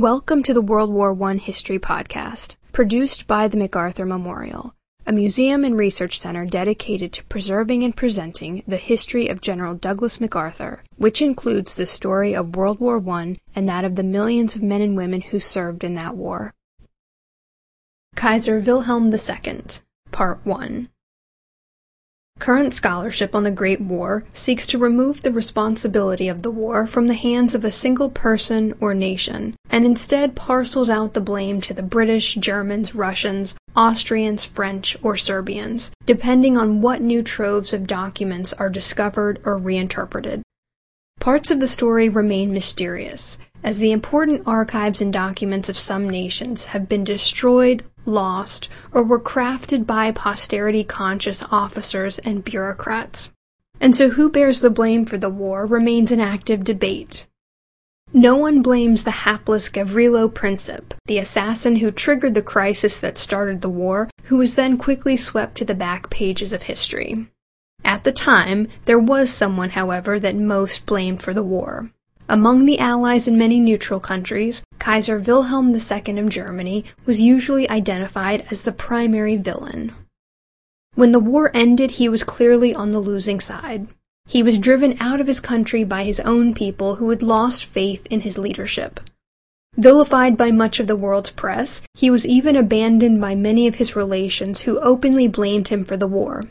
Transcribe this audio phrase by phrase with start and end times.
[0.00, 4.74] Welcome to the World War I History Podcast, produced by the MacArthur Memorial,
[5.04, 10.18] a museum and research center dedicated to preserving and presenting the history of General Douglas
[10.18, 14.62] MacArthur, which includes the story of World War I and that of the millions of
[14.62, 16.54] men and women who served in that war.
[18.16, 19.64] Kaiser Wilhelm II,
[20.10, 20.88] Part 1
[22.40, 27.06] Current scholarship on the Great War seeks to remove the responsibility of the war from
[27.06, 31.74] the hands of a single person or nation, and instead parcels out the blame to
[31.74, 38.54] the British, Germans, Russians, Austrians, French, or Serbians, depending on what new troves of documents
[38.54, 40.40] are discovered or reinterpreted.
[41.20, 46.66] Parts of the story remain mysterious, as the important archives and documents of some nations
[46.66, 53.32] have been destroyed, lost, or were crafted by posterity conscious officers and bureaucrats.
[53.80, 57.26] And so who bears the blame for the war remains an active debate.
[58.12, 63.60] No one blames the hapless Gavrilo Princip, the assassin who triggered the crisis that started
[63.60, 67.28] the war, who was then quickly swept to the back pages of history.
[67.84, 71.92] At the time, there was someone, however, that most blamed for the war.
[72.32, 78.46] Among the Allies and many neutral countries, Kaiser Wilhelm II of Germany was usually identified
[78.52, 79.92] as the primary villain.
[80.94, 83.88] When the war ended, he was clearly on the losing side.
[84.28, 88.06] He was driven out of his country by his own people who had lost faith
[88.10, 89.00] in his leadership.
[89.76, 93.96] Vilified by much of the world's press, he was even abandoned by many of his
[93.96, 96.44] relations who openly blamed him for the war.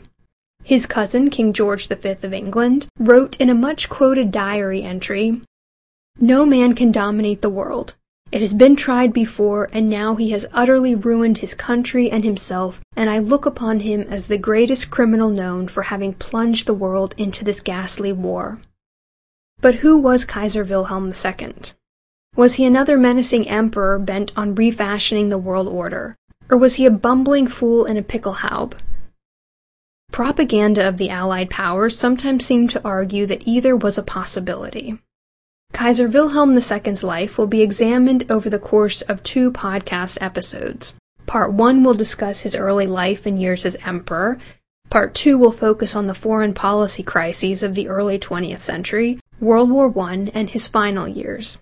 [0.62, 5.40] His cousin, King George V of England, wrote in a much quoted diary entry
[6.18, 7.94] no man can dominate the world.
[8.32, 12.80] It has been tried before, and now he has utterly ruined his country and himself,
[12.94, 17.14] and I look upon him as the greatest criminal known for having plunged the world
[17.16, 18.60] into this ghastly war.
[19.60, 21.54] But who was Kaiser Wilhelm II?
[22.36, 26.16] Was he another menacing emperor bent on refashioning the world order?
[26.48, 28.74] Or was he a bumbling fool in a pickelhaube?
[30.12, 34.98] Propaganda of the Allied powers sometimes seemed to argue that either was a possibility.
[35.72, 40.94] Kaiser Wilhelm II's life will be examined over the course of two podcast episodes.
[41.26, 44.36] Part 1 will discuss his early life and years as emperor.
[44.90, 49.70] Part 2 will focus on the foreign policy crises of the early 20th century, World
[49.70, 51.58] War I, and his final years.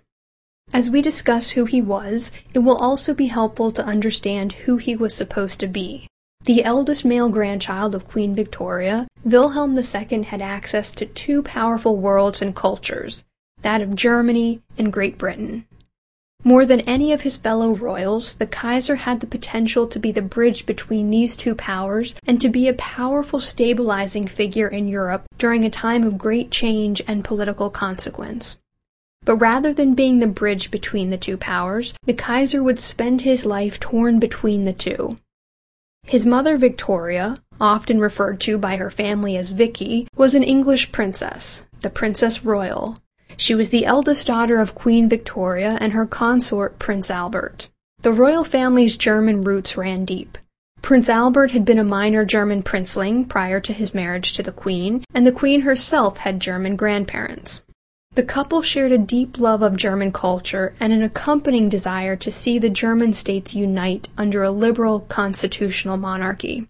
[0.72, 4.96] As we discuss who he was, it will also be helpful to understand who he
[4.96, 6.08] was supposed to be.
[6.44, 12.40] The eldest male grandchild of Queen Victoria, Wilhelm II had access to two powerful worlds
[12.40, 13.22] and cultures
[13.62, 15.64] that of Germany and Great Britain.
[16.44, 20.22] More than any of his fellow royals, the Kaiser had the potential to be the
[20.22, 25.64] bridge between these two powers and to be a powerful stabilizing figure in Europe during
[25.64, 28.56] a time of great change and political consequence.
[29.24, 33.44] But rather than being the bridge between the two powers, the Kaiser would spend his
[33.44, 35.18] life torn between the two.
[36.04, 41.64] His mother Victoria, often referred to by her family as Vicky, was an English princess,
[41.80, 42.96] the Princess Royal,
[43.36, 47.68] she was the eldest daughter of Queen Victoria and her consort Prince Albert.
[48.00, 50.38] The royal family's German roots ran deep.
[50.82, 55.04] Prince Albert had been a minor German princeling prior to his marriage to the Queen,
[55.12, 57.60] and the Queen herself had German grandparents.
[58.12, 62.58] The couple shared a deep love of German culture and an accompanying desire to see
[62.58, 66.68] the German states unite under a liberal constitutional monarchy.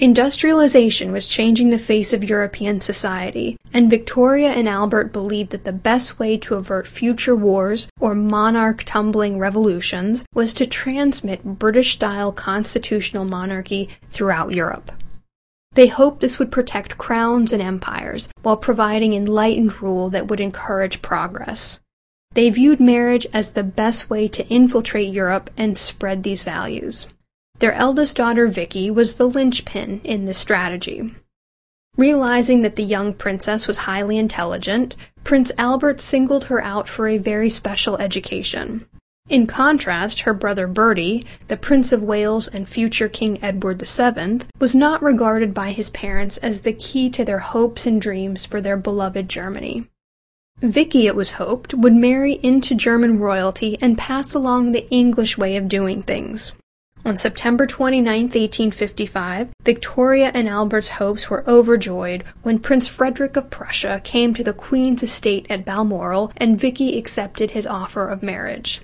[0.00, 5.72] Industrialization was changing the face of European society, and Victoria and Albert believed that the
[5.72, 12.30] best way to avert future wars or monarch tumbling revolutions was to transmit British style
[12.30, 14.92] constitutional monarchy throughout Europe.
[15.72, 21.02] They hoped this would protect crowns and empires while providing enlightened rule that would encourage
[21.02, 21.80] progress.
[22.34, 27.08] They viewed marriage as the best way to infiltrate Europe and spread these values.
[27.58, 31.14] Their eldest daughter, Vicky, was the linchpin in this strategy.
[31.96, 37.18] Realizing that the young princess was highly intelligent, Prince Albert singled her out for a
[37.18, 38.86] very special education.
[39.28, 44.74] In contrast, her brother Bertie, the Prince of Wales and future King Edward VII, was
[44.74, 48.76] not regarded by his parents as the key to their hopes and dreams for their
[48.76, 49.86] beloved Germany.
[50.60, 55.56] Vicky, it was hoped, would marry into German royalty and pass along the English way
[55.56, 56.52] of doing things.
[57.08, 64.02] On September 29, 1855, Victoria and Albert's hopes were overjoyed when Prince Frederick of Prussia
[64.04, 68.82] came to the Queen's estate at Balmoral and Vicky accepted his offer of marriage.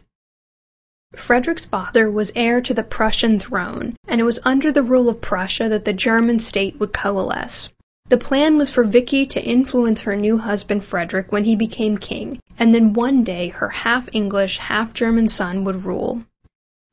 [1.15, 5.21] Frederick's father was heir to the Prussian throne, and it was under the rule of
[5.21, 7.69] Prussia that the German state would coalesce.
[8.09, 12.41] The plan was for Vicky to influence her new husband Frederick when he became king,
[12.59, 16.25] and then one day her half English, half German son would rule.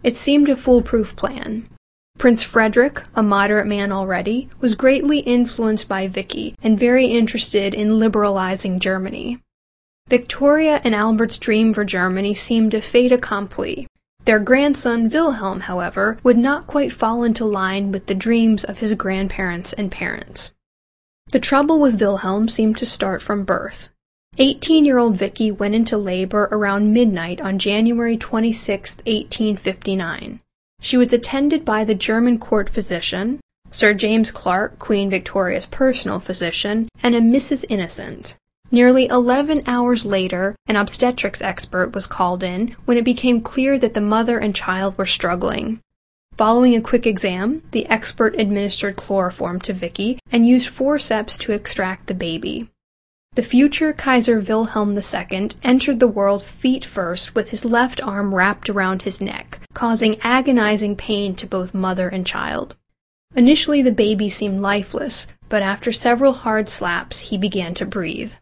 [0.03, 1.69] It seemed a foolproof plan.
[2.17, 7.99] Prince Frederick, a moderate man already, was greatly influenced by Vicky and very interested in
[7.99, 9.39] liberalizing Germany.
[10.07, 13.87] Victoria and Albert's dream for Germany seemed a fait accompli.
[14.25, 18.93] Their grandson Wilhelm, however, would not quite fall into line with the dreams of his
[18.93, 20.51] grandparents and parents.
[21.31, 23.89] The trouble with Wilhelm seemed to start from birth.
[24.41, 30.39] 18 year old Vicky went into labor around midnight on January 26, 1859.
[30.79, 33.39] She was attended by the German court physician,
[33.69, 37.65] Sir James Clark, Queen Victoria's personal physician, and a Mrs.
[37.69, 38.35] Innocent.
[38.71, 43.93] Nearly 11 hours later, an obstetrics expert was called in when it became clear that
[43.93, 45.81] the mother and child were struggling.
[46.35, 52.07] Following a quick exam, the expert administered chloroform to Vicky and used forceps to extract
[52.07, 52.69] the baby.
[53.33, 58.69] The future Kaiser Wilhelm II entered the world feet first with his left arm wrapped
[58.69, 62.75] around his neck, causing agonizing pain to both mother and child.
[63.33, 68.33] Initially, the baby seemed lifeless, but after several hard slaps, he began to breathe.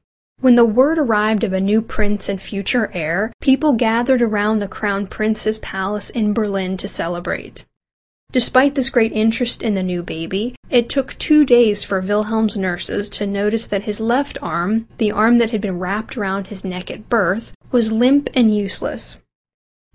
[0.41, 4.68] When the word arrived of a new prince and future heir, people gathered around the
[4.68, 7.63] crown prince's palace in Berlin to celebrate.
[8.31, 13.10] Despite this great interest in the new baby, it took two days for Wilhelm's nurses
[13.10, 16.92] to notice that his left arm, the arm that had been wrapped around his neck
[16.92, 19.20] at birth, was limp and useless.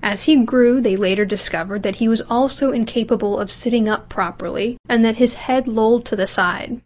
[0.03, 4.79] As he grew, they later discovered that he was also incapable of sitting up properly
[4.89, 6.81] and that his head lolled to the side.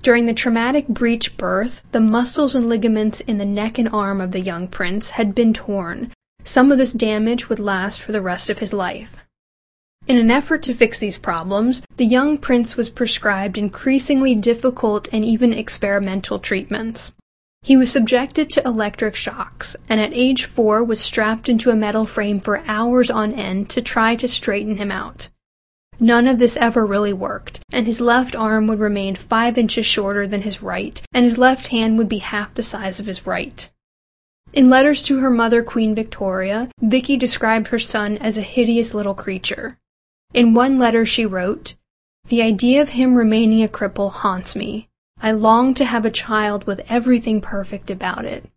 [0.00, 4.30] During the traumatic breech birth, the muscles and ligaments in the neck and arm of
[4.30, 6.12] the young prince had been torn.
[6.44, 9.23] Some of this damage would last for the rest of his life.
[10.06, 15.24] In an effort to fix these problems, the young prince was prescribed increasingly difficult and
[15.24, 17.14] even experimental treatments.
[17.62, 22.04] He was subjected to electric shocks, and at age four was strapped into a metal
[22.04, 25.30] frame for hours on end to try to straighten him out.
[25.98, 30.26] None of this ever really worked, and his left arm would remain five inches shorter
[30.26, 33.70] than his right, and his left hand would be half the size of his right.
[34.52, 39.14] In letters to her mother, Queen Victoria, Vicky described her son as a hideous little
[39.14, 39.78] creature.
[40.34, 41.76] In one letter she wrote,
[42.26, 44.88] The idea of him remaining a cripple haunts me.
[45.22, 48.50] I long to have a child with everything perfect about it.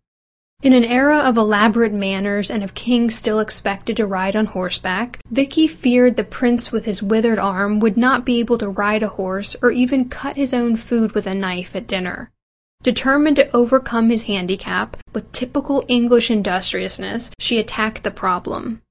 [0.60, 5.20] In an era of elaborate manners and of kings still expected to ride on horseback,
[5.30, 9.10] Vicky feared the prince with his withered arm would not be able to ride a
[9.10, 12.32] horse or even cut his own food with a knife at dinner.
[12.82, 18.82] Determined to overcome his handicap, with typical English industriousness, she attacked the problem.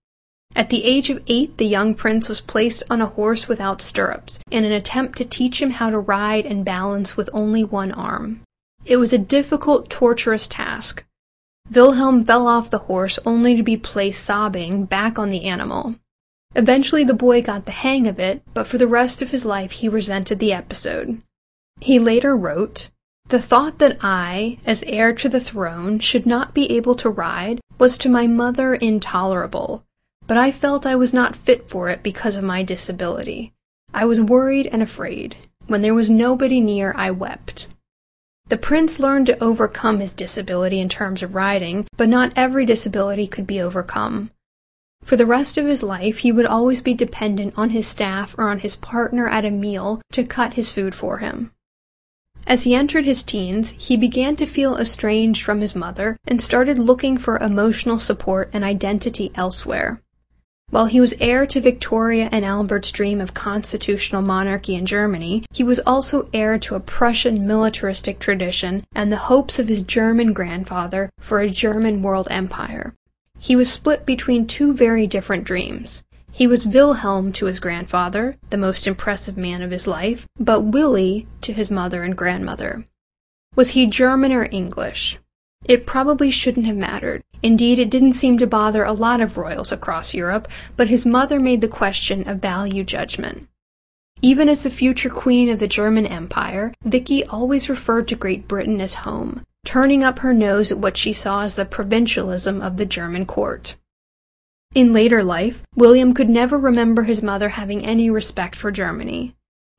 [0.57, 4.39] At the age of eight, the young prince was placed on a horse without stirrups,
[4.49, 8.41] in an attempt to teach him how to ride and balance with only one arm.
[8.83, 11.05] It was a difficult, torturous task.
[11.71, 15.95] Wilhelm fell off the horse only to be placed sobbing back on the animal.
[16.55, 19.71] Eventually the boy got the hang of it, but for the rest of his life
[19.71, 21.21] he resented the episode.
[21.79, 22.89] He later wrote,
[23.27, 27.61] The thought that I, as heir to the throne, should not be able to ride
[27.77, 29.83] was to my mother intolerable,
[30.27, 33.53] but I felt I was not fit for it because of my disability.
[33.93, 35.37] I was worried and afraid.
[35.65, 37.67] When there was nobody near, I wept.
[38.49, 43.27] The prince learned to overcome his disability in terms of riding, but not every disability
[43.27, 44.31] could be overcome.
[45.03, 48.49] For the rest of his life, he would always be dependent on his staff or
[48.49, 51.51] on his partner at a meal to cut his food for him.
[52.45, 56.77] As he entered his teens, he began to feel estranged from his mother and started
[56.77, 60.01] looking for emotional support and identity elsewhere.
[60.69, 65.63] While he was heir to Victoria and Albert's dream of constitutional monarchy in Germany, he
[65.63, 71.09] was also heir to a Prussian militaristic tradition and the hopes of his German grandfather
[71.19, 72.93] for a German world empire.
[73.39, 76.03] He was split between two very different dreams.
[76.33, 81.27] He was Wilhelm to his grandfather, the most impressive man of his life, but Willie
[81.41, 82.85] to his mother and grandmother.
[83.55, 85.17] Was he German or English?
[85.65, 87.23] It probably shouldn't have mattered.
[87.43, 91.39] Indeed, it didn't seem to bother a lot of royals across Europe, but his mother
[91.39, 93.47] made the question a value judgment.
[94.21, 98.81] Even as the future queen of the German Empire, Vicky always referred to Great Britain
[98.81, 102.85] as home, turning up her nose at what she saw as the provincialism of the
[102.85, 103.75] German court.
[104.73, 109.35] In later life, William could never remember his mother having any respect for Germany.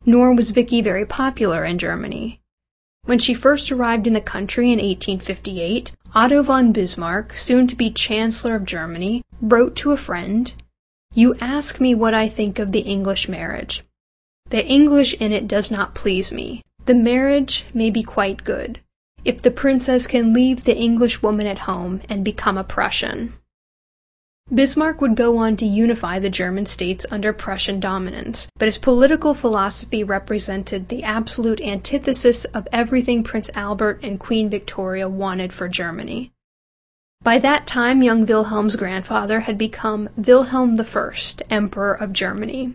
[0.06, 2.40] Nor was Vicky very popular in Germany.
[3.08, 7.90] When she first arrived in the country in 1858, Otto von Bismarck, soon to be
[7.90, 10.52] Chancellor of Germany, wrote to a friend,
[11.14, 13.82] You ask me what I think of the English marriage.
[14.50, 16.60] The English in it does not please me.
[16.84, 18.80] The marriage may be quite good,
[19.24, 23.32] if the princess can leave the English woman at home and become a Prussian.
[24.52, 29.34] Bismarck would go on to unify the German states under Prussian dominance, but his political
[29.34, 36.32] philosophy represented the absolute antithesis of everything Prince Albert and Queen Victoria wanted for Germany.
[37.22, 41.12] By that time, young Wilhelm's grandfather had become Wilhelm I,
[41.50, 42.74] Emperor of Germany.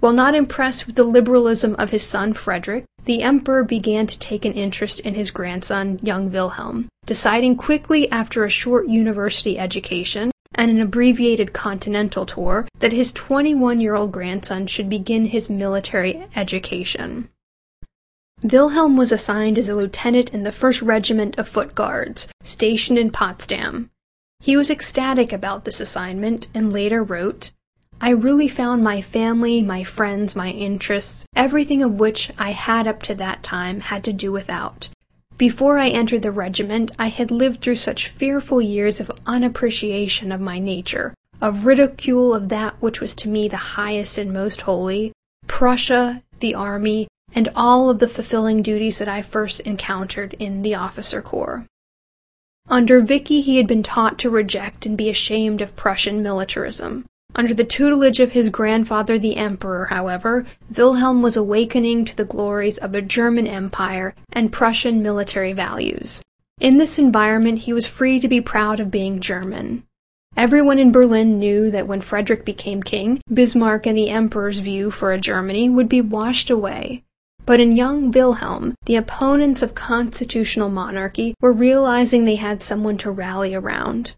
[0.00, 4.44] While not impressed with the liberalism of his son Frederick, the emperor began to take
[4.44, 10.70] an interest in his grandson, young Wilhelm, deciding quickly after a short university education and
[10.70, 17.28] an abbreviated continental tour that his 21 year old grandson should begin his military education.
[18.42, 23.10] Wilhelm was assigned as a lieutenant in the 1st Regiment of Foot Guards, stationed in
[23.10, 23.90] Potsdam.
[24.40, 27.50] He was ecstatic about this assignment and later wrote,
[28.00, 33.02] I really found my family, my friends, my interests, everything of which I had up
[33.04, 34.88] to that time had to do without.
[35.38, 40.40] Before I entered the regiment, I had lived through such fearful years of unappreciation of
[40.40, 45.12] my nature, of ridicule of that which was to me the highest and most holy,
[45.46, 50.74] Prussia, the army, and all of the fulfilling duties that I first encountered in the
[50.74, 51.66] officer corps.
[52.68, 57.04] Under Vicky, he had been taught to reject and be ashamed of Prussian militarism.
[57.38, 60.44] Under the tutelage of his grandfather the Emperor, however,
[60.76, 66.20] Wilhelm was awakening to the glories of a German empire and Prussian military values.
[66.60, 69.84] In this environment, he was free to be proud of being German.
[70.36, 75.12] Everyone in Berlin knew that when Frederick became king, Bismarck and the Emperor's view for
[75.12, 77.04] a Germany would be washed away,
[77.46, 83.12] but in young Wilhelm, the opponents of constitutional monarchy were realizing they had someone to
[83.12, 84.16] rally around.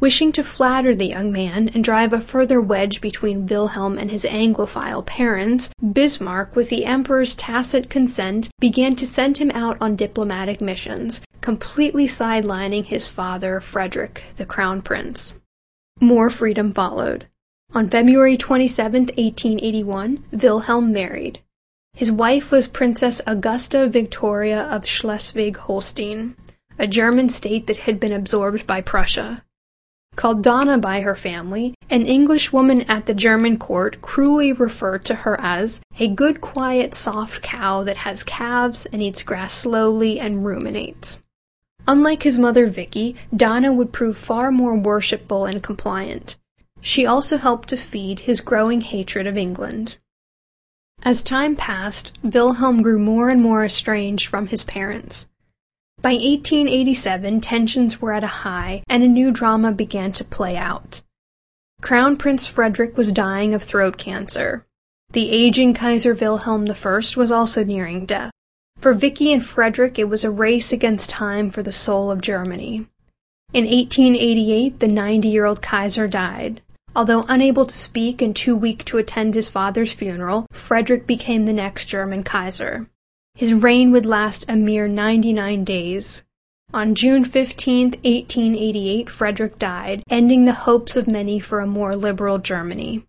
[0.00, 4.24] Wishing to flatter the young man and drive a further wedge between Wilhelm and his
[4.24, 10.62] Anglophile parents, Bismarck, with the Emperor's tacit consent, began to send him out on diplomatic
[10.62, 15.34] missions, completely sidelining his father, Frederick, the Crown Prince.
[16.00, 17.26] More freedom followed.
[17.74, 21.40] On February 27, 1881, Wilhelm married.
[21.92, 26.36] His wife was Princess Augusta Victoria of Schleswig-Holstein,
[26.78, 29.44] a German state that had been absorbed by Prussia.
[30.16, 35.14] Called Donna by her family, an English woman at the German court cruelly referred to
[35.14, 40.44] her as a good, quiet, soft cow that has calves and eats grass slowly and
[40.44, 41.22] ruminates.
[41.88, 46.36] Unlike his mother Vicky, Donna would prove far more worshipful and compliant.
[46.80, 49.98] She also helped to feed his growing hatred of England.
[51.02, 55.26] As time passed, Wilhelm grew more and more estranged from his parents.
[56.02, 61.02] By 1887, tensions were at a high, and a new drama began to play out.
[61.82, 64.64] Crown Prince Frederick was dying of throat cancer.
[65.12, 68.30] The aging Kaiser Wilhelm I was also nearing death.
[68.78, 72.86] For Vicky and Frederick, it was a race against time for the soul of Germany.
[73.52, 76.62] In 1888, the 90 year old Kaiser died.
[76.96, 81.52] Although unable to speak and too weak to attend his father's funeral, Frederick became the
[81.52, 82.88] next German Kaiser.
[83.40, 86.24] His reign would last a mere 99 days.
[86.74, 92.36] On June 15, 1888, Frederick died, ending the hopes of many for a more liberal
[92.36, 93.06] Germany.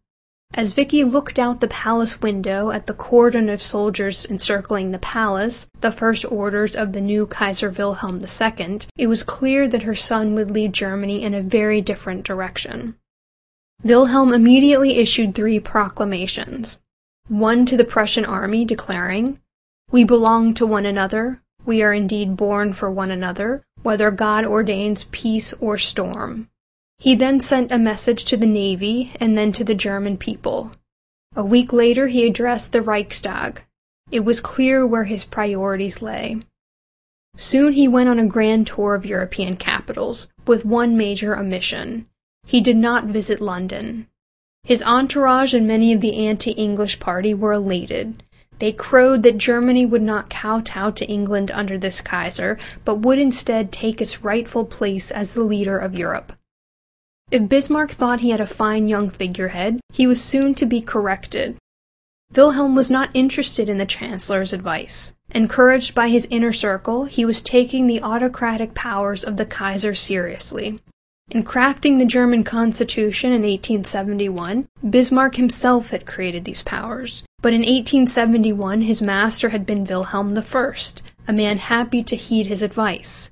[0.54, 5.68] As Vicky looked out the palace window at the cordon of soldiers encircling the palace,
[5.82, 10.34] the first orders of the new Kaiser Wilhelm II, it was clear that her son
[10.34, 12.96] would lead Germany in a very different direction.
[13.84, 16.80] Wilhelm immediately issued three proclamations.
[17.28, 19.41] One to the Prussian army declaring,
[19.92, 25.06] We belong to one another, we are indeed born for one another, whether God ordains
[25.12, 26.50] peace or storm.
[26.98, 30.72] He then sent a message to the navy and then to the German people.
[31.36, 33.64] A week later, he addressed the Reichstag.
[34.12, 36.40] It was clear where his priorities lay.
[37.36, 42.08] Soon he went on a grand tour of European capitals, with one major omission
[42.46, 44.08] he did not visit London.
[44.64, 48.24] His entourage and many of the anti-English party were elated.
[48.62, 53.72] They crowed that Germany would not kowtow to England under this Kaiser, but would instead
[53.72, 56.34] take its rightful place as the leader of Europe.
[57.32, 61.58] If Bismarck thought he had a fine young figurehead, he was soon to be corrected.
[62.36, 65.12] Wilhelm was not interested in the Chancellor's advice.
[65.32, 70.80] Encouraged by his inner circle, he was taking the autocratic powers of the Kaiser seriously.
[71.32, 77.24] In crafting the German Constitution in 1871, Bismarck himself had created these powers.
[77.42, 80.74] But in 1871, his master had been Wilhelm I,
[81.30, 83.32] a man happy to heed his advice.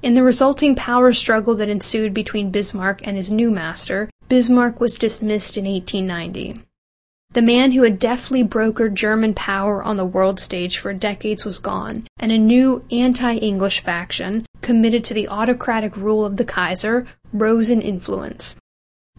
[0.00, 4.94] In the resulting power struggle that ensued between Bismarck and his new master, Bismarck was
[4.94, 6.62] dismissed in 1890.
[7.38, 11.60] The man who had deftly brokered German power on the world stage for decades was
[11.60, 17.06] gone, and a new anti English faction, committed to the autocratic rule of the Kaiser,
[17.32, 18.56] rose in influence.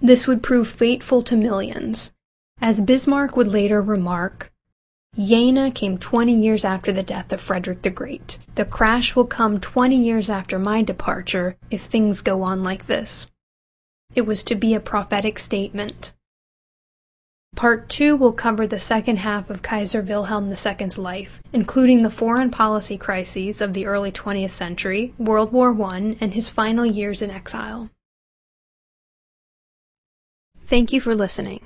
[0.02, 2.12] This would prove fateful to millions.
[2.60, 4.52] As Bismarck would later remark,
[5.18, 8.38] Jena came 20 years after the death of Frederick the Great.
[8.56, 13.28] The crash will come 20 years after my departure if things go on like this.
[14.14, 16.12] It was to be a prophetic statement.
[17.56, 22.52] Part 2 will cover the second half of Kaiser Wilhelm II's life, including the foreign
[22.52, 27.32] policy crises of the early 20th century, World War I, and his final years in
[27.32, 27.90] exile.
[30.62, 31.62] Thank you for listening.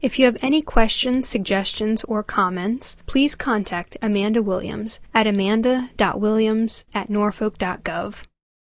[0.00, 7.10] If you have any questions, suggestions, or comments, please contact Amanda Williams at amanda.williams at
[7.10, 8.24] norfolk.gov.